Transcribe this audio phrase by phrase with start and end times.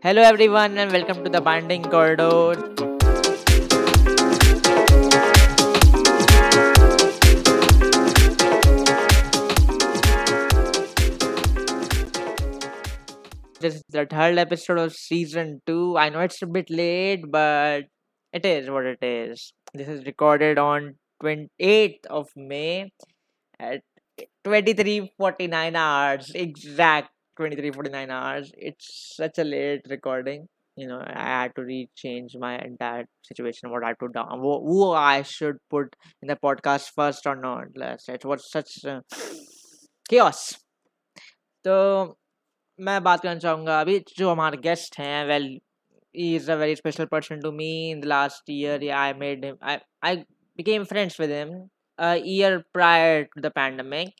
[0.00, 2.54] Hello, everyone, and welcome to the Binding Corridor.
[13.58, 15.98] This is the third episode of season two.
[15.98, 17.86] I know it's a bit late, but
[18.32, 19.52] it is what it is.
[19.74, 22.92] This is recorded on 28th of May
[23.58, 23.82] at
[24.44, 28.51] 23:49 hours, exact 23:49 hours.
[28.57, 30.47] It's such a late recording.
[30.75, 33.69] You know, I had to re-change my entire situation.
[33.69, 37.35] What I had to do, who, who I should put in the podcast first or
[37.35, 37.65] not.
[37.75, 39.01] Last, it was such uh,
[40.09, 40.57] chaos.
[41.65, 41.73] तो
[42.81, 45.59] मैं बात करना चाहूँगा अभी जो हमारे guest हैं well
[46.13, 49.43] he is a very special person to me in the last year yeah, i made
[49.43, 51.53] him i i became friends with him
[51.97, 54.13] a year prior to the pandemic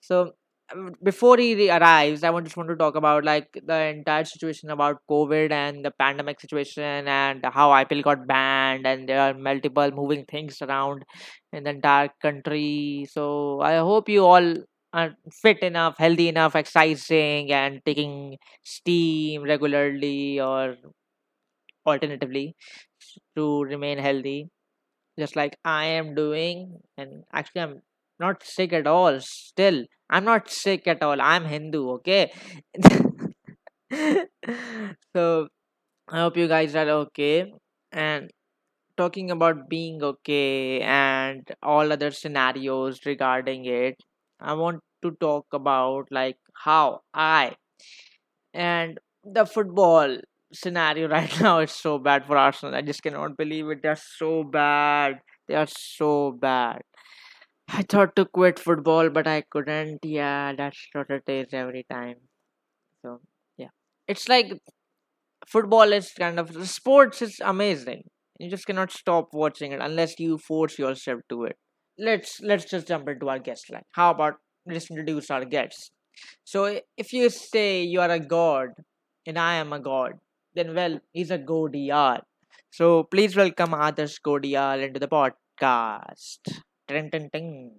[0.00, 0.32] so um,
[0.73, 4.71] um, before he arrives i want just want to talk about like the entire situation
[4.71, 9.91] about covid and the pandemic situation and how ipl got banned and there are multiple
[9.91, 11.05] moving things around
[11.53, 13.05] in the entire country.
[13.11, 14.55] So i hope you all
[14.91, 20.77] are fit enough healthy enough exercising and taking steam regularly or
[21.85, 22.55] alternatively
[23.35, 24.49] to remain healthy
[25.19, 26.79] just like i am doing.
[26.97, 27.81] And actually i'm
[28.19, 29.85] not sick at all still.
[30.09, 31.21] I'm not sick at all.
[31.21, 32.31] I'm hindu okay?
[35.15, 35.47] So
[36.09, 37.51] i hope you guys are okay.
[37.91, 38.31] And
[38.97, 43.95] talking about being okay and all other scenarios regarding it
[44.39, 47.55] i want to talk about like how i
[48.53, 50.17] and the football
[50.53, 52.75] scenario right now is so bad for arsenal.
[52.75, 53.81] I just cannot believe it.
[53.81, 55.19] They're so bad.
[55.47, 56.81] They are so bad
[57.67, 59.99] I thought to quit football, but I couldn't.
[60.03, 62.15] Yeah, that's what it is every time.
[63.01, 63.21] So,
[63.57, 63.69] yeah.
[64.07, 64.53] It's like
[65.47, 68.03] football is kind of sports is amazing.
[68.39, 71.57] You just cannot stop watching it unless you force yourself to it.
[71.97, 73.83] Let's let's just jump into our guest line.
[73.93, 74.35] How about
[74.67, 75.91] let's introduce our guests.
[76.43, 78.69] So if you say you are a god
[79.25, 80.13] and I am a god,
[80.55, 82.21] then well, he's a godiyar.
[82.71, 86.39] So please welcome Adarsh Godiyar into the podcast.
[86.87, 87.71] Ding, ding, ding.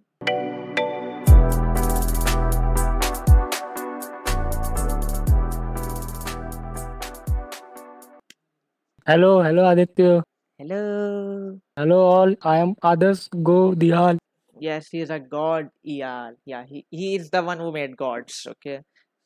[9.06, 10.24] Hello, hello Aditya.
[10.58, 11.60] Hello.
[11.76, 12.34] Hello all.
[12.42, 14.18] I am Adarsh Go Dihal.
[14.58, 15.68] Yes, he is a god.
[15.84, 16.64] Yeah, yeah.
[16.66, 18.44] He he is the one who made gods.
[18.54, 18.80] Okay,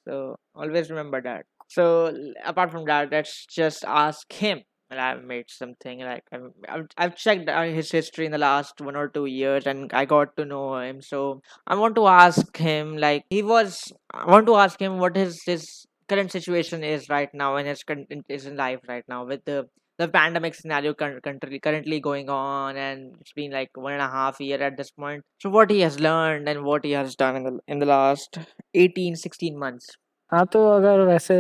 [0.05, 1.47] so always remember that.
[1.69, 2.13] So
[2.45, 4.61] apart from that, let's just ask him.
[4.99, 9.27] I've made something like I've, I've checked his history in the last one or two
[9.27, 11.01] years, and I got to know him.
[11.01, 13.93] So I want to ask him like he was.
[14.13, 17.85] I want to ask him what his his current situation is right now and his
[17.85, 19.67] con- is in life right now with the
[19.99, 24.09] the pandemic scenario cur- currently currently going on and it's been like one and a
[24.09, 27.37] half year at this point so what he has learned and what he has done
[27.37, 28.39] in the in the last
[28.75, 29.91] 18 16 months
[30.33, 31.37] हाँ तो अगर वैसे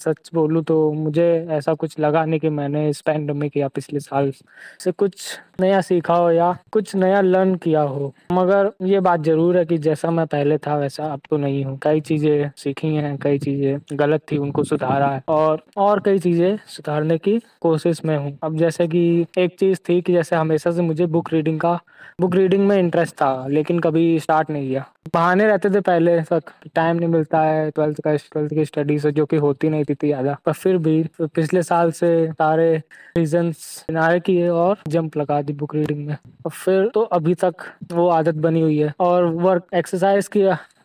[0.00, 4.32] सच बोलूँ तो मुझे ऐसा कुछ लगा नहीं कि मैंने इस पैंडमिक या पिछले साल
[4.80, 9.56] से कुछ नया सीखा हो या कुछ नया लर्न किया हो। मगर ये बात ज़रूर
[9.58, 13.16] है कि जैसा मैं पहले था, वैसा अब तो नहीं हूँ। कई चीज़ें सीखी हैं,
[13.18, 18.16] कई चीज़ें गलत थी, उनको सुधारा है और और कई चीज़ें सुधारने की कोशिश में
[18.16, 21.78] हूँ। अब जैसे कि एक चीज़ थी कि जैसे हमेशा से मुझे बुक रीडिंग का
[22.20, 26.50] बुक रीडिंग में इंटरेस्ट था, लेकिन कभी स्टार्ट नहीं किया। बहाने रहते थे पहले तक
[26.74, 29.94] टाइम नहीं मिलता है ट्वेल्थ का ट्वेल्थ की स्टडी से जो कि होती नहीं थी
[30.02, 32.72] ज़्यादा। पर फिर भी पिछले साल से सारे
[33.16, 37.64] रीजंस किनारे किए और जंप लगा दी बुक रीडिंग में। और फिर तो अभी तक
[37.92, 40.42] वो आदत बनी हुई है और वर्क एक्सरसाइज की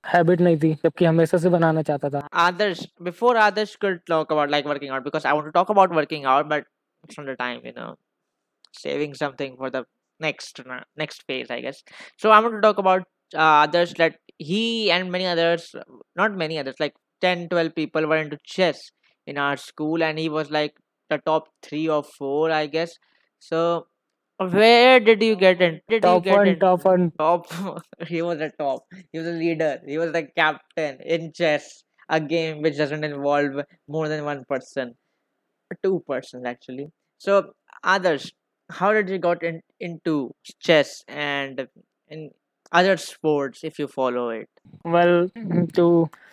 [0.07, 4.55] हैबिट नहीं थी, जबकि हमेशा से बनाना चाहता था। Adarsh before others could talk about
[4.55, 6.65] like working out, because i want to talk about working out, but
[7.03, 7.91] it's not the time, you know,
[8.73, 9.83] saving something for the
[10.19, 10.61] next
[10.97, 11.83] next phase i guess
[12.17, 13.03] so i'm going to talk about
[13.33, 15.75] uh, others that he and many others
[16.15, 18.91] not many others like 10 12 people were into chess
[19.27, 20.73] in our school and he was like
[21.09, 22.97] the top 3 or 4 i guess
[23.39, 23.87] so
[24.37, 25.79] where did you get in?
[25.87, 26.59] Did top you get one, in?
[26.59, 27.11] top one.
[27.17, 27.47] Top.
[28.07, 28.83] he was a top.
[29.11, 29.79] He was a leader.
[29.87, 34.95] He was the captain in chess, a game which doesn't involve more than one person,
[35.83, 36.87] two persons actually.
[37.17, 37.53] So
[37.83, 38.31] others,
[38.69, 41.67] how did you got in, into chess and
[42.11, 42.29] in
[42.71, 44.49] other sports if you follow it
[44.85, 45.29] Well,
[45.75, 45.87] to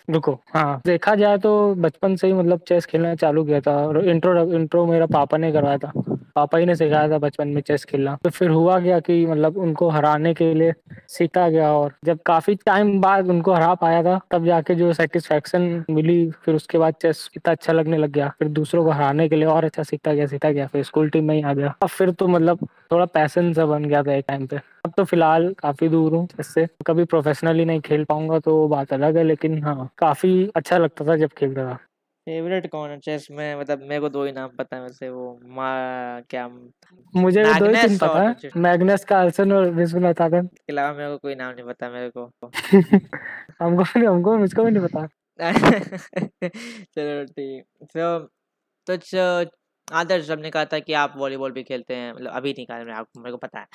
[0.09, 1.51] रुको हाँ देखा जाए तो
[1.83, 5.51] बचपन से ही मतलब chess खेलना चालू किया था और इंट्रो इंट्रो मेरा पापा ने
[5.51, 5.91] करवाया था
[6.35, 9.57] पापा ही ने सिखाया था बचपन में चेस खेलना। तो फिर हुआ गया कि मतलब
[9.57, 10.73] उनको हराने के लिए
[11.09, 15.83] सीखा गया और जब काफ़ी टाइम बाद उनको हरा पाया था, तब जाके जो सेटिस्फेक्शन
[15.89, 19.35] मिली, फिर उसके बाद चेस इतना अच्छा लगने लग गया। फिर दूसरों को हराने के
[19.35, 21.89] लिए और अच्छा सीखता गया सीखता गया, फिर स्कूल टीम में ही आ गया। अब
[21.89, 25.53] फिर तो मतलब थोड़ा पैसन सा बन गया था एक टाइम पे। अब तो फ़िलहाल
[25.59, 29.89] काफ़ी दूर हूँ इससे कभी प्रोफेशनली नहीं खेल पाऊँगा तो बात अलग है, लेकिन हाँ
[29.97, 31.77] काफ़ी अच्छा लगता था जब खेलता था।
[32.27, 32.99] फेवरेट कौन है?
[32.99, 35.65] चेस में मतलब मेरे को दो ही नाम पता है वैसे वो मा
[36.29, 36.47] क्या
[37.15, 41.09] मुझे भी दो ही तीन पता है। मैग्नस कार्लसन और विश्वनाथ आनंद के अलावा मेरे
[41.11, 42.31] को कोई नाम नहीं पता मेरे को।
[43.61, 45.07] हमको नहीं हमको मुझको भी नहीं पता।
[46.95, 47.63] चलो ठीक।
[47.97, 48.19] तो
[48.87, 49.51] तो
[49.93, 52.93] आदर्श हमने कहा था कि आप वॉलीबॉल भी खेलते हैं मतलब अभी नहीं कहा मैंने
[52.93, 53.67] आपको मेरे को पता है।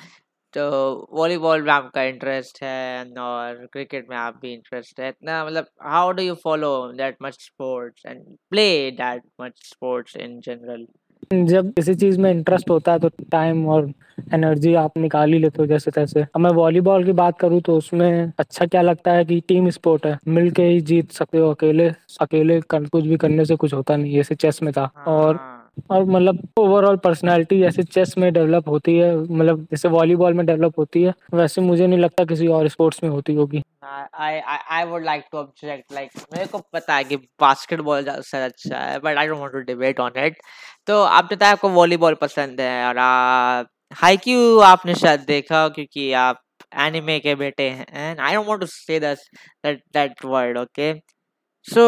[0.53, 0.63] तो
[1.11, 6.11] वॉलीबॉल में आपका इंटरेस्ट है और क्रिकेट में आप भी इंटरेस्ट है इतना मतलब how
[6.11, 10.85] do you follow that much sports and play that much sports in general
[11.33, 13.91] जब किसी चीज़ में इंटरेस्ट होता है तो टाइम और
[14.33, 17.75] एनर्जी आप निकाल ही लेते हो जैसे तैसे। अब मैं वॉलीबॉल की बात करूँ तो
[17.77, 20.17] उसमें अच्छा क्या लगता है कि टीम स्पोर्ट है?
[20.27, 21.89] मिलके ही जीत सकते हो अकेले
[22.21, 25.58] अकेले कर, कुछ भी करने से कुछ होता नहीं जैसे चेस में था। और हाँ।
[25.91, 30.79] और मतलब ओवरऑल पर्सनालिटी जैसे चेस में डेवलप होती है मतलब जैसे वॉलीबॉल में डेवलप
[30.79, 33.61] होती है, वैसे मुझे नहीं लगता किसी और स्पोर्ट्स में होती होगी।
[34.21, 34.31] I
[34.71, 35.95] I would like to object
[36.33, 40.11] मेरे को पता है कि बास्केटबॉल अच्छा है but I don't want to debate on
[40.25, 40.37] it
[40.87, 42.97] तो बताया आपको वॉलीबॉल पसंद है, और
[44.65, 46.41] आपने शायद देखा क्योंकि आप
[46.79, 50.93] एनिमे के बेटे हैं and I don't want to say that that word okay
[51.67, 51.83] so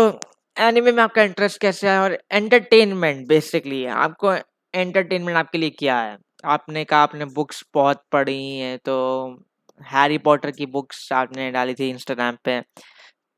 [0.57, 4.33] anime में आपका इंटरेस्ट कैसे है और एंटरटेनमेंट, बेसिकली आपको
[4.73, 6.17] एंटरटेनमेंट आपके लिए क्या है?
[6.45, 8.95] आपने कहा आपने बुक्स बहुत पढ़ी हैं तो
[9.79, 12.59] हैरी पॉटर की बुक्स आपने डाली थी इंस्टाग्राम पे।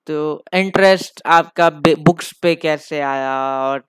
[0.08, 3.34] तो इंटरेस्ट आपका बुक्स पे कैसे आया
[3.64, 3.84] और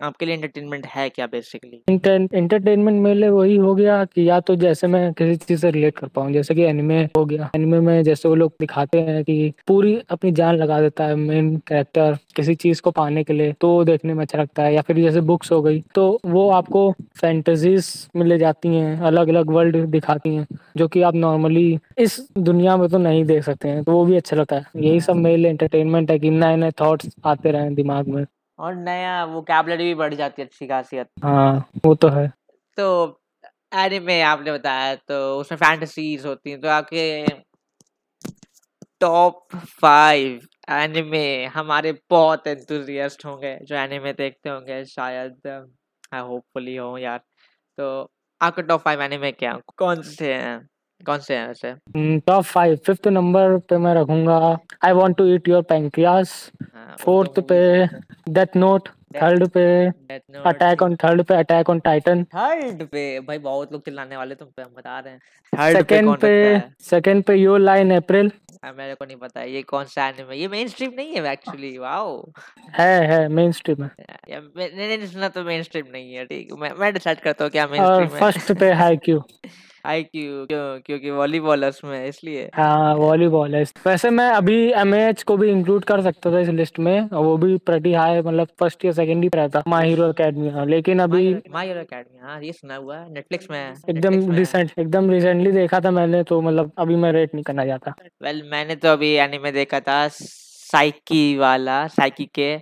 [0.00, 4.54] आपके लिए एंटरटेनमेंट है क्या बेसिकली एंटरटेनमेंट मेरे लिए वही हो गया कि या तो
[4.56, 8.02] जैसे मैं किसी चीज़ से रिलेट कर पाऊँ, जैसे कि एनिमे हो गया। एनिमे में
[8.04, 12.54] जैसे वो लोग दिखाते हैं कि पूरी अपनी जान लगा देता है मेन कैरेक्टर किसी
[12.56, 15.52] चीज़ को पाने के लिए तो देखने में अच्छा लगता है। या फिर जैसे बुक्स
[15.52, 16.90] हो गई तो वो आपको
[17.20, 17.86] फैंटेसीज
[18.16, 20.46] में ले जाती हैं अलग अलग वर्ल्ड दिखाती हैं,
[20.76, 24.16] जो कि आप नॉर्मली इस दुनिया में तो नहीं देख सकते हैं तो वो भी
[24.16, 27.70] अच्छा लगता है। यही सब मेरे लिए एंटरटेनमेंट है कि नए नए थॉट्स आते रहे
[27.74, 28.24] दिमाग में।
[28.58, 32.26] और नया वो कैबलरी भी बढ़ जाती है अच्छी खासियत हाँ वो तो है।
[32.78, 33.20] तो
[33.74, 37.24] एनिमे आपने बताया तो उसमें फैंटेसीज होती हैं तो आपके
[39.00, 40.40] टॉप फाइव
[40.70, 45.46] एनिमे हमारे बहुत एंथुजियास्ट होंगे जो एनिमे देखते होंगे शायद
[46.14, 47.18] आई होपफुली हो यार।
[47.78, 50.58] तो आपके टॉप फाइव एनिमे क्या कौन से हैं?
[51.06, 54.38] कौन से हैं वैसे टॉप फाइव फिफ्थ नंबर पे मैं रखूँगा
[54.84, 56.30] I want to eat your pancreas
[56.62, 57.60] हाँ, तो फोर्थ पे
[58.32, 59.62] डेथ नोट थर्ड पे
[60.46, 63.20] अटैक ऑन थर्ड पे अटैक ऑन टाइटन थर्ड पे?
[63.20, 65.20] भाई बहुत लोग चिल्लाने वाले तुम पे हम बता रहे हैं।
[65.52, 66.60] थर्ड पे सेकंड पे
[66.90, 68.30] सेकंड पे योर लाइन अप्रैल
[68.76, 72.20] मेरे को नहीं पता ये कौन सा एनिमे ये मेन स्ट्रीम नहीं है एक्चुअली वाओ
[72.78, 76.72] है है मेन स्ट्रीम है मैंने नहीं सुना तो मेन स्ट्रीम नहीं है ठीक मैं
[76.78, 79.22] मैं डिसाइड करता हूँ क्या मेन स्ट्रीम है। फ़र्स्ट पे हाई क्यू
[79.84, 85.36] आई क्यों क्यों क्योंकि वॉलीबॉल है इसलिए। हाँ वॉलीबॉल है वैसे मैं अभी एमएच को
[85.36, 88.84] भी इंक्लूड कर सकता था इस लिस्ट में और वो भी प्रटी हाई मतलब फ़र्स्ट
[88.84, 92.52] या सेकंड ही रहता माई हीरो अकेडमी हाँ लेकिन अभी माय हीरो एकेडमी हाँ ये
[92.52, 96.72] सुना हुआ है नेटफ्लिक्स में एकदम में रिसेंट एकदम रिसेंटली देखा था मैंने तो मतलब
[96.78, 101.86] अभी मैं रेट नहीं करना चाहता। वेल मैंने तो अभी एनीमे देखा था साइकी वाला
[101.88, 102.56] साइकी के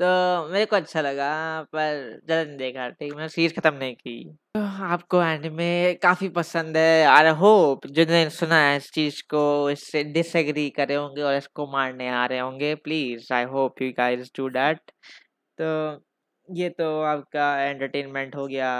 [0.00, 0.06] तो
[0.50, 1.30] मेरे को अच्छा लगा,
[1.72, 3.12] पर ज़्यादा नहीं देखा, ठीक?
[3.14, 4.24] मैंने सीरीज़ खत्म नहीं की।
[4.56, 10.04] तो आपको एनिमे काफ़ी पसंद है, आई होप जिन्होंने सुना है इस चीज़ को, इससे
[10.12, 14.48] डिसएग्री करे होंगे और इसको मारने आ रहे होंगे please I hope you guys do
[14.50, 14.90] that
[15.58, 16.04] तो
[16.48, 18.70] ये तो आपका एंटरटेनमेंट हो गया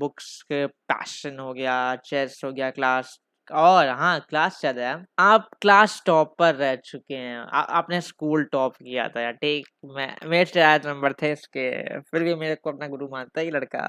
[0.00, 3.18] बुक्स के पैशन हो गया चेस हो गया क्लास
[3.52, 8.00] और हाँ क्लास चल रहा है। आप क्लास टॉप पर रह चुके हैं। आ, आपने
[8.00, 12.54] स्कूल टॉप किया था यार ठीक। मैं मेरे शायद नंबर थे इसके फिर भी मेरे
[12.56, 13.86] को अपना गुरु मानता ही लड़का।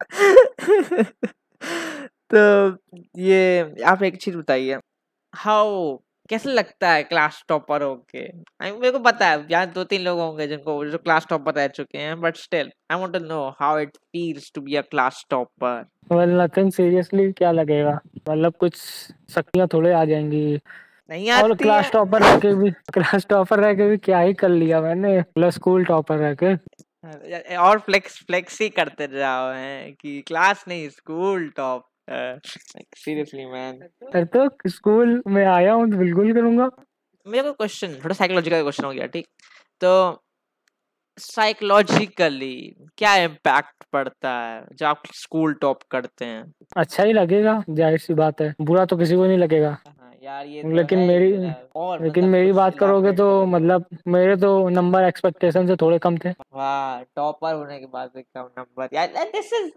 [2.30, 2.78] तो
[3.18, 4.78] ये आप एक चीज़ बताइए।
[5.34, 5.98] हाउ
[6.30, 10.18] कैसे लगता है क्लास टॉपर होके mean, मेरे को पता है यहाँ दो तीन लोग
[10.18, 13.78] होंगे जिनको जो क्लास टॉपर रह चुके हैं but still I want to know how
[13.78, 17.98] it feels to be a class topper well nothing seriously क्या लगेगा?
[18.30, 18.76] मतलब कुछ
[19.34, 20.58] शक्तियाँ थोड़े आ जाएँगी।
[21.10, 24.34] नहीं आती और क्लास टॉपर रह के भी क्लास टॉपर रह के भी क्या ही
[24.34, 25.20] कर लिया मैंने?
[25.34, 30.88] प्लस स्कूल टॉपर रह के। और फ्लेक्स फ्लेक्स ही करते जाओ हैं कि क्लास नहीं
[30.88, 33.78] स्कूल टॉप सीरियसली मैन
[34.12, 36.68] फिर तो स्कूल में आया हूँ तो बिल्कुल करूँगा।
[37.26, 39.26] मेरे को क्वेश्चन थोड़ा साइकोलॉजिकल क्वेश्चन हो गया ठीक?
[39.80, 40.20] तो
[41.18, 42.56] साइकोलॉजिकली
[42.98, 46.44] क्या इम्पैक्ट पड़ता है जब आप स्कूल टॉप करते हैं?
[46.76, 50.46] अच्छा ही लगेगा ज़ाहिर सी बात है। बुरा तो किसी को नहीं लगेगा। हाँ, यार
[50.46, 51.32] ये तो लेकिन है मेरी
[51.76, 56.18] और लेकिन मतलब मेरी बात करोगे तो मतलब मेरे तो नंबर एक्सपेक्टेशन से थोड़े कम
[56.18, 59.70] थे। वाह टॉपर होने के बाद कम नंबर यार this is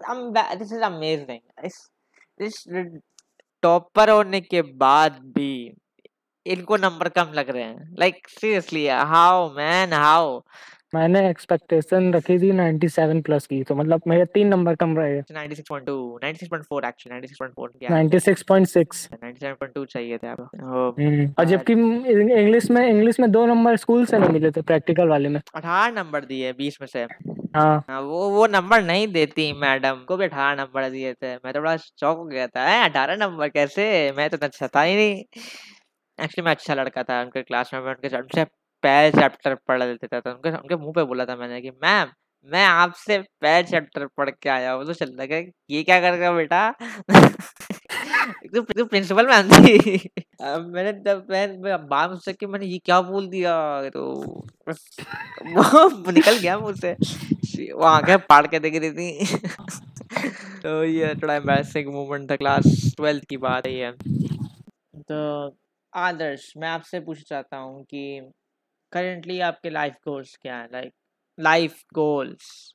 [0.57, 1.39] this is amazing
[2.41, 2.63] इस
[3.63, 5.51] टॉपर होने के बाद भी
[6.45, 10.39] इनको नंबर कम लग रहे हैं। Like seriously how man how
[10.95, 15.95] मैंने एक्सपेक्टेशन रखी थी 97 प्लस की तो मतलब मेरे तीन नंबर कम रहे 96.2
[16.23, 23.31] 96.4 एक्चुअली 96.4 96.6 97.2 चाहिए थे आपको हम्म, और जबकि इंग्लिश में इंग्लिश में
[23.31, 26.87] दो नंबर स्कूल से नहीं मिले थे प्रैक्टिकल वाले में। अठारह नंबर दिए बीस में
[26.87, 27.05] से।
[27.57, 31.53] हाँ। हाँ, वो वो नंबर नहीं देती मैडम। को भी अठारह नंबर दिए थे। मैं
[31.53, 33.85] तो बड़ा शौक हो गया था। "हैं, अठारह नंबर कैसे?
[34.11, 35.15] मैं तो अच्छा था ही नहीं।
[36.19, 38.45] एक्चुअली मैं अच्छा लड़का था। उनके क्लास में उनके उनसे
[38.83, 42.11] पहले चैप्टर पढ़ लेते थे। तो उनके उनके मुँह पे बोला था मैंने कि मैम
[42.49, 45.37] मैं आपसे पहले चैप्टर पढ़ के आया हूँ। तो चल लगा
[45.71, 46.69] ये क्या कर बेटा?
[48.07, 50.09] तो, तो प्रिंसिपल मैम थी।
[50.41, 53.55] मैंने तब मैं बात मुझसे कि मैंने ये क्या बोल दिया?
[53.89, 54.03] तो
[55.47, 56.91] वो निकल गया मुझसे।
[57.73, 59.37] वो आँखें फाड़ के देख रही थी।
[60.63, 63.91] तो ये थोड़ा एम्बैरसिंग मोमेंट था क्लास ट्वेल्थ की बात है ये।
[65.11, 65.57] तो
[65.93, 68.31] आदर्श मैं आपसे पूछना चाहता हूँ कि
[68.91, 70.67] करेंटली आपके लाइफ गोल्स क्या है?
[70.73, 70.93] Like
[71.39, 72.73] life goals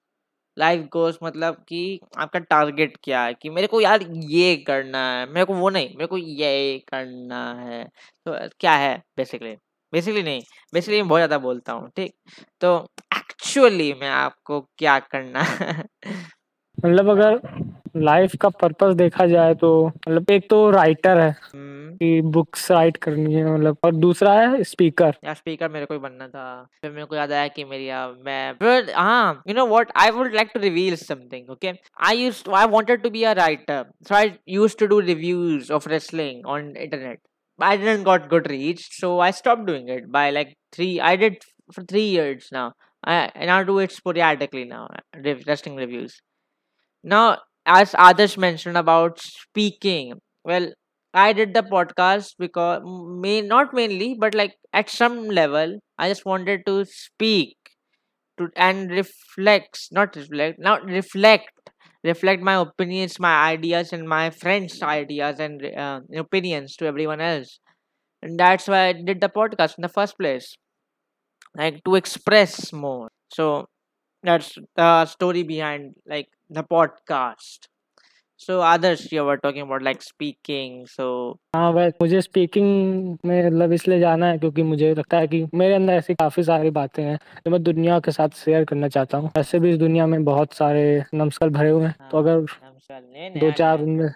[0.57, 3.35] life goals मतलब कि आपका टारगेट क्या है?
[3.35, 7.45] कि मेरे को यार ये करना है, मेरे को वो नहीं, मेरे को ये करना
[7.61, 7.85] है।
[8.27, 8.97] तो क्या है?
[9.17, 9.55] बेसिकली
[9.93, 10.43] बेसिकली नहीं
[10.73, 12.15] बेसिकली मैं बहुत ज़्यादा बोलता हूँ, ठीक?
[12.61, 12.77] तो
[13.17, 15.85] एक्चुअली मैं आपको क्या करना है?
[16.79, 17.41] मतलब अगर
[17.97, 22.97] लाइफ का पर्पस देखा जाए तो मतलब एक तो राइटर है हम्म, कि बुक्स राइट
[22.97, 26.47] करनी है मतलब और दूसरा है स्पीकर यार स्पीकर मेरे को ही बनना था
[26.83, 27.91] फिर मेरे को याद आया कि मेरी
[28.25, 31.73] मैं फिर हाँ you know what I would like to reveal something okay
[32.09, 35.89] I used I wanted to be a writer so I used to do reviews of
[35.89, 37.21] wrestling on internet
[37.59, 41.01] I didn't got good reach, so I stopped doing it by like three.
[41.01, 42.73] I did for three years now.
[43.05, 44.89] I and I do it sporadically now,
[45.47, 46.21] wrestling reviews.
[47.05, 50.15] Now, as Adarsh mentioned about speaking,
[50.45, 50.73] well,
[51.15, 56.25] I did the podcast because may not mainly, but like at some level, I just
[56.25, 57.57] wanted to speak
[58.39, 61.51] to and reflect, not reflect, not reflect,
[62.05, 67.61] reflect my opinions, my ideas, and my friends' ideas and uh, opinions to everyone else.
[68.23, 70.57] And that's why I did the podcast in the first place,
[71.57, 73.09] like to express more.
[73.33, 73.67] So
[74.25, 77.69] that's the story behind like the podcast.
[78.41, 80.87] So others you were talking about like speaking.
[80.87, 85.45] So हाँ वह मुझे speaking में मतलब इसलिए जाना है क्योंकि मुझे लगता है कि
[85.55, 89.19] मेरे अंदर ऐसी काफ़ी सारी बातें हैं जो मैं दुनिया के साथ शेयर करना चाहता
[89.19, 90.83] हूँ ऐसे भी इस दुनिया में बहुत सारे
[91.15, 94.09] नमस्कार भरे हुए हैं तो हाँ, अगर दो चार उनमें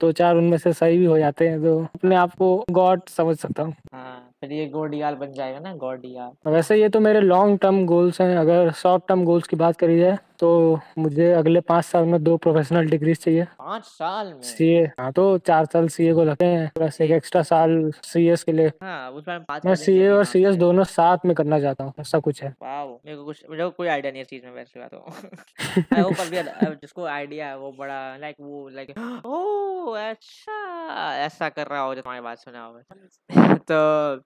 [0.00, 3.36] दो चार उनमें से सही भी हो जाते हैं तो अपने आप को गॉड समझ
[3.38, 7.58] सकता हूँ हाँ फिर ये गोडियाल बन जाएगा ना, गोडियाल। वैसे ये तो मेरे लॉन्ग
[7.58, 11.84] टर्म गोल्स हैं, अगर शॉर्ट टर्म गोल्स की बात करी जाए तो मुझे अगले पाँच
[11.84, 14.42] साल में दो प्रोफेशनल डिग्रीज चाहिए। पाँच साल में?
[14.42, 18.52] सीए हाँ तो चार साल सीए को लगते हैं। प्लस एक एक्स्ट्रा साल सीएस के
[18.52, 22.42] लिए। हाँ मैं करेंगे सीए और सीएस दोनों साथ में करना चाहता हूँ। ऐसा कुछ
[22.42, 24.80] है। वाओ मेरे को कुछ मेरे को कोई आइडिया नहीं है इस चीज़ में वैसे
[24.80, 28.90] बात हो। आई होप अभी जिसको आइडिया है वो बड़ा लाइक वो लाइक
[29.26, 31.14] ओ अच्छा!
[31.16, 32.80] ऐसा कर रहा हो जो तुम्हारी बात सुना हो
[33.70, 34.16] तो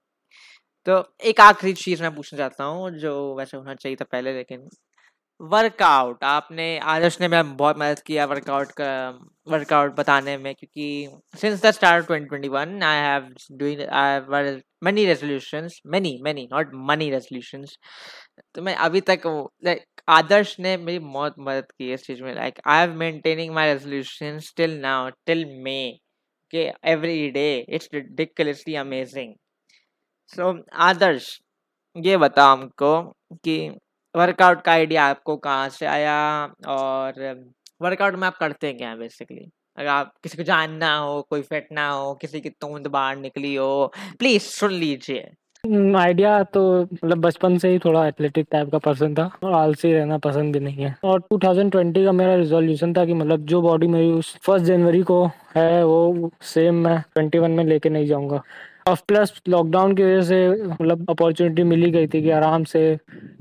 [0.87, 4.69] तो एक आखिरी चीज़ मैं पूछना चाहता हूँ जो वैसे होना चाहिए था पहले लेकिन
[5.42, 8.90] वर्कआउट आपने आदर्श ने मैं बहुत मदद किया वर्कआउट का
[9.49, 15.75] वर्कआउट बताने में, क्योंकि since the start 2021 I have doing I have many resolutions,
[15.87, 17.75] many many, not money resolutions.
[18.54, 19.26] तो मैं अभी तक
[19.64, 23.72] लाइक आदर्श ने मेरी बहुत मदद की इस चीज़ में like I have maintaining my
[23.72, 25.78] resolution till now till May
[26.52, 29.34] के every day it's ridiculously amazing
[30.32, 30.58] so
[30.88, 31.38] Adarsh,
[31.96, 33.00] ये बताओ हमको
[33.44, 33.56] कि
[34.16, 36.45] वर्कआउट का आइडिया आपको कहाँ से आया?
[36.69, 37.12] और
[37.83, 39.50] वर्कआउट में आप करते क्या हैं बेसिकली?
[39.76, 43.54] अगर आप किसी को जानना हो, कोई फिट ना हो, किसी की तूंद बाहर निकली
[43.54, 45.31] हो, प्लीज़ सुन लीजिए।
[45.97, 50.19] आइडिया तो मतलब बचपन से ही थोड़ा एथलेटिक टाइप का पर्सन था। और आलसी रहना
[50.19, 54.11] पसंद भी नहीं है। और 2020 का मेरा रिजोल्यूशन था कि मतलब जो बॉडी मेरी
[54.11, 55.26] उस फ़र्स्ट जनवरी को
[55.57, 58.42] है, वो सेम मैं 21 में लेके नहीं जाऊँगा।
[58.86, 62.80] और प्लस लॉकडाउन की वजह से मतलब अपॉर्चुनिटी मिली गई थी कि आराम से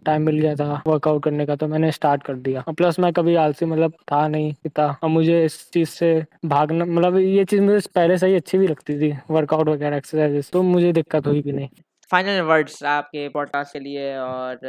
[0.06, 3.12] टाइम मिल गया था वर्कआउट करने का तो मैंने स्टार्ट कर दिया। और प्लस मैं
[3.14, 6.14] कभी आलसी मतलब था नहीं था और मुझे इस चीज़ से
[6.46, 10.50] भागना मतलब ये चीज़ मुझे पहले से ही अच्छी भी लगती थी वर्कआउट वगैरह एक्सरसाइजेस
[10.54, 11.68] तो मुझे दिक्कत हुई भी नहीं।
[12.12, 14.60] फाइनल वर्ड्स आपके पॉडकास्ट के लिए और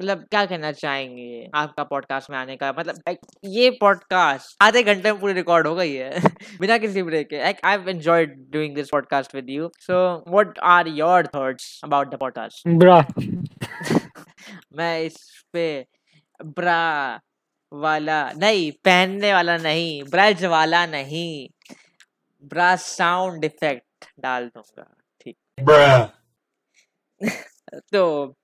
[0.00, 2.74] मतलब क्या कहना चाहेंगे आपका पॉडकास्ट में आने का?
[2.78, 6.20] मतलब ये पॉडकास्ट आधे घंटे में पूरी रिकॉर्ड हो गई है।
[6.60, 9.70] बिना किसी ब्रेक के। Like, I've enjoyed doing this podcast with you.
[9.90, 9.98] So
[10.36, 12.62] what are your thoughts about the podcast?
[12.66, 13.06] Bro
[14.76, 15.86] मैं इस पे
[16.44, 17.20] ब्रा
[17.72, 21.48] वाला नहीं पहनने वाला नहीं ब्रज वाला नहीं
[22.44, 26.19] ब्रा साउंड इफ़ेक्ट डाल दूँगा। ठीक। Bruh.
[27.92, 28.34] तो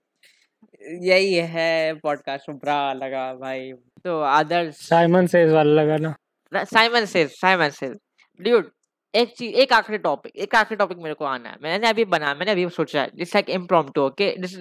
[1.02, 3.72] यही है पॉडकास्ट में ब्रा लगा भाई।
[4.04, 7.96] तो आदर्श साइमन सेज वाला लगा ना। Simon says Simon says.
[8.40, 8.70] Dude
[9.14, 12.34] एक चीज़ एक आखिरी टॉपिक एक आखिरी टॉपिक मेरे को आना है। मैंने अभी बना
[12.34, 14.54] मैंने अभी सोचा है this like impromptu okay this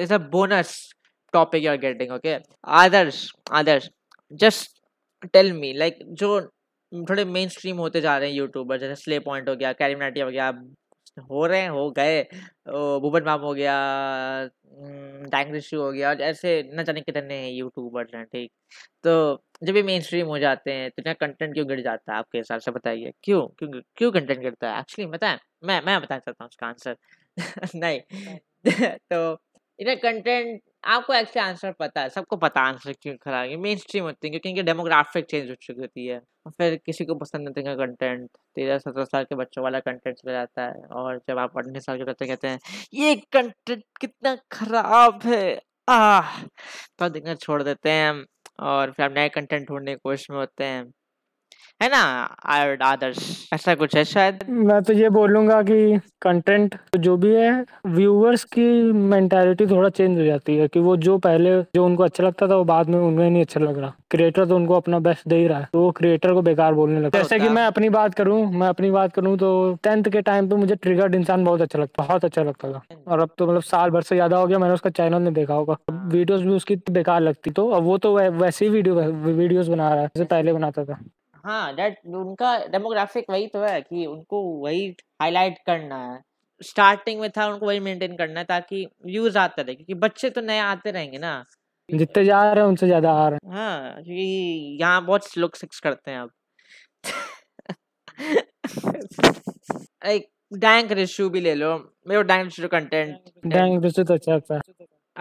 [0.00, 0.94] is a bonus
[1.32, 3.88] topic you are getting okay Adarsh Adarsh
[4.32, 4.80] just
[5.32, 6.40] tell me like जो
[6.92, 10.30] थोड़े मेन स्ट्रीम होते जा रहे हैं यूट्यूबर जैसे स्ले पॉइंट हो गया कैरिमनाटी हो
[10.30, 10.50] गया
[11.22, 12.22] हो रहे हैं हो गए।
[13.00, 13.74] भूपन माम हो गया
[15.28, 18.50] डैंग ऋषि हो गया और ऐसे न जाने कितने हैं यूट्यूबर्स हैं ठीक।
[19.04, 19.14] तो
[19.64, 22.18] जब ये मेन स्ट्रीम हो जाते हैं तो इतना कंटेंट क्यों गिर जाता है?
[22.18, 23.46] आपके हिसाब से बताइए। क्यों?
[23.58, 24.80] क्यों क्यों कंटेंट गिरता है?
[24.80, 26.96] एक्चुअली बताएँ मैं मैं बताना चाहता हूँ उसका आंसर
[27.76, 28.00] नहीं।
[29.12, 29.38] तो
[29.78, 34.04] इतना कंटेंट आपको एक्चुअली आंसर पता है, सबको पता आंसर क्यों खराब है मेन स्ट्रीम
[34.04, 37.48] होती है, क्योंकि इनकी डेमोग्राफिक चेंज हो चुकी होती है। और फिर किसी को पसंद
[37.48, 41.38] नहीं इनका कंटेंट तेरह सत्रह साल के बच्चों वाला कंटेंट चला जाता है, और जब
[41.38, 42.58] आप अठारह साल के बच्चे कहते हैं,
[42.94, 46.42] ये कंटेंट कितना खराब है, आह!
[46.98, 48.24] तो देखना छोड़ देते हैं,
[48.60, 50.84] और फिर हम नए कंटेंट ढूँढने की कोशिश में होते हैं।
[51.80, 51.98] है ना
[52.84, 53.18] आदर्श
[53.54, 54.38] ऐसा कुछ है शायद?
[54.48, 60.24] मैं तो ये बोलूँगा कि कंटेंट जो भी है व्यूअर्स की मेंटालिटी थोड़ा चेंज हो
[60.24, 63.28] जाती है कि वो जो पहले जो उनको अच्छा लगता था वो बाद में उन्हें
[63.30, 65.90] नहीं अच्छा लग रहा। क्रिएटर तो उनको अपना बेस्ट दे ही रहा है तो वो
[65.90, 69.12] क्रिएटर को बेकार बोलने लगता है। जैसे कि मैं अपनी बात करूँ मैं अपनी बात
[69.12, 69.50] करूँ तो
[69.82, 73.20] टेंथ के टाइम पे मुझे ट्रिगर्ड इंसान बहुत अच्छा लगता बहुत अच्छा लगता था। और
[73.20, 75.76] अब तो मतलब साल भर से ज़्यादा हो गया मैंने उसका चैनल नहीं देखा होगा।
[75.92, 80.02] वीडियोस भी उसकी बेकार लगती तो अब वो तो वैसे ही वीडियो वीडियोस बना रहा
[80.02, 80.98] है जैसे पहले बनाता था।
[81.48, 84.88] हाँ दैट उनका डेमोग्राफिक वही तो है कि उनको वही
[85.20, 86.20] हाईलाइट करना है।
[86.60, 90.40] स्टार्टिंग में था उनको वही मेंटेन करना है ताकि व्यूज़ आते रहे क्योंकि बच्चे तो
[90.40, 91.44] नए आते रहेंगे ना।
[91.90, 96.10] जितने जा रहे हैं उनसे ज़्यादा आ रहे हाँ। क्योंकि यहाँ बहुत लोग सेक्स करते
[96.10, 96.30] हैं अब।
[100.06, 101.76] एक डैंक रिशू भी ले लो।
[102.08, 104.38] मेरे डैंक रिशू कंटेंट हैं डैंग तो अच्छा है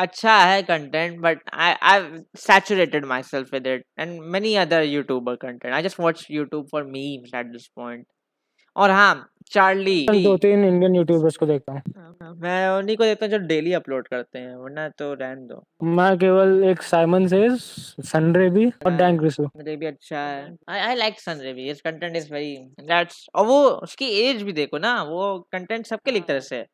[0.03, 5.73] अच्छा है content but I I saturated myself with it and many other youtuber content.
[5.73, 8.05] I just watch youtube for memes at this point.
[8.75, 13.31] और हाँ चार्ली दो तीन इंडियन यूट्यूबर्स को देखता हूँ। मैं उन्हीं को देखता हूँ
[13.31, 15.63] जो डेली अपलोड करते हैं वरना तो रहने दो।
[15.95, 20.55] मैं केवल एक साइमन से सनरे भी और हाँ। डैंग रिसो मुझे भी अच्छा है।
[20.69, 24.53] आई आई लाइक सन रेवी his content is very that's और वो उसकी एज भी
[24.61, 26.65] देखो ना वो कंटेंट सबके लिए एक तरह से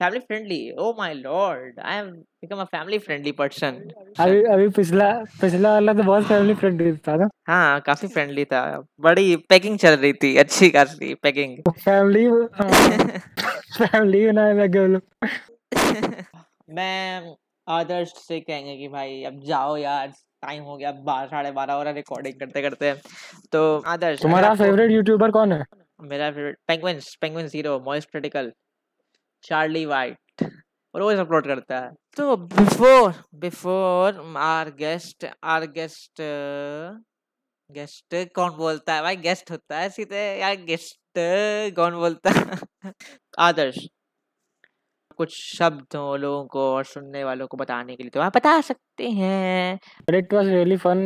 [0.00, 3.80] family friendly oh my lord I have become a family friendly person
[4.20, 7.28] अभी अभी पिछला पिछला वाला तो बहुत फैमिली फ्रेंडली था ना?
[7.46, 8.60] हाँ काफ़ी फ्रेंडली था।
[9.00, 12.26] बड़ी पैकिंग चल रही थी अच्छी खासी पैकिंग फैमिली
[13.78, 15.00] फैमिली बनाए मैं केवल
[16.70, 17.34] मैं
[17.66, 21.82] आदर्श से कहेंगे कि भाई अब जाओ यार टाइम हो गया बारह साढ़े बारह हो
[21.82, 22.92] रहा रिकॉर्डिंग करते करते
[23.52, 25.64] तो आदर्श तुम्हारा फेवरेट यूट्यूबर कौन है?
[26.00, 28.52] मेरा favourite Penguins Penguin Zero Moist Critical
[29.42, 30.42] Charlie White
[30.94, 36.22] और वो सपोर्ट करता है। तो before before our guest our guest
[37.70, 39.02] guest कौन बोलता है?
[39.02, 40.98] भाई गेस्ट होता है सीधे यार गेस्ट
[41.76, 42.58] कौन बोलता है?
[43.38, 43.86] आदर्श।
[45.16, 48.60] कुछ शब्द हो लोगों को और सुनने वालों को बताने के लिए तो आप बता
[48.60, 51.00] सकते हैं। But it was really fun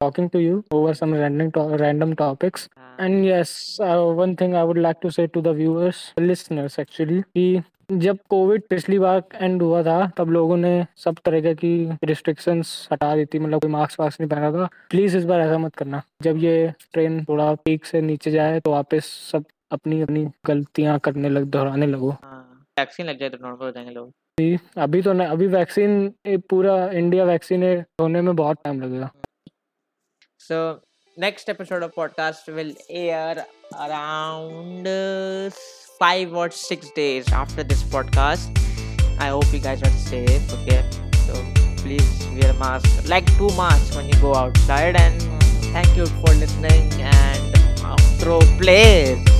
[0.00, 2.68] talking to you over some random random topics
[3.00, 7.62] and yes one thing I would like to say to the viewers listeners actually कि
[7.90, 13.14] जब कोविड पिछली बार एंड हुआ था तब लोगों ने सब तरह की रिस्ट्रिक्शंस हटा
[13.16, 16.02] दी थी मतलब कोई मास्क वास्क नहीं पहना था। प्लीज़ इस बार ऐसा मत करना।
[16.22, 21.28] जब ये ट्रेन थोड़ा पीक से नीचे जाए तो वापस सब अपनी अपनी गलतियाँ करने
[21.28, 24.12] लग दोहराने लगो। हाँ वैक्सीन लग जाए तो नॉर्मल हो जाएँगे लोग।
[24.78, 26.12] अभी तो नहीं अभी वैक्सीन
[26.50, 29.10] पूरा इंडिया वैक्सीनेट होने में बहुत टाइम लगेगा।
[31.16, 33.44] Next episode of podcast will air
[33.84, 35.50] around uh,
[35.98, 38.50] five or six days after this podcast.
[39.18, 40.52] I hope you guys are safe.
[40.52, 40.84] Okay,
[41.26, 41.34] so
[41.78, 44.96] please wear a mask, like two masks when you go outside.
[44.96, 45.20] And
[45.72, 46.92] thank you for listening.
[47.00, 49.35] And uh, outro plays.